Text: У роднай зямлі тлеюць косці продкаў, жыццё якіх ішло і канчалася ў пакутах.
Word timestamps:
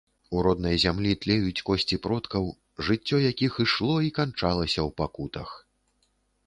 У 0.37 0.39
роднай 0.45 0.77
зямлі 0.83 1.11
тлеюць 1.25 1.63
косці 1.67 1.99
продкаў, 2.05 2.49
жыццё 2.89 3.17
якіх 3.31 3.61
ішло 3.67 3.95
і 4.09 4.13
канчалася 4.21 4.77
ў 4.77 4.89
пакутах. 5.03 5.49